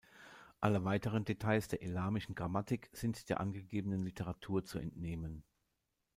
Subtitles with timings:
[0.61, 5.43] Alle weiteren Details der elamischen Grammatik sind der angegebenen Literatur zu entnehmen.